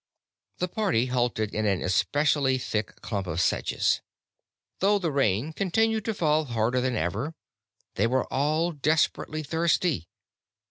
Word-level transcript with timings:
The 0.57 0.67
party 0.67 1.05
halted 1.05 1.53
in 1.53 1.67
an 1.67 1.83
especially 1.83 2.57
thick 2.57 3.01
clump 3.01 3.27
of 3.27 3.39
sedges. 3.39 4.01
Though 4.79 4.97
the 4.97 5.11
rain 5.11 5.53
continued 5.53 6.05
to 6.05 6.15
fall, 6.15 6.45
harder 6.45 6.81
than 6.81 6.95
ever, 6.95 7.35
they 7.93 8.07
were 8.07 8.25
all 8.33 8.71
desperately 8.71 9.43
thirsty. 9.43 10.07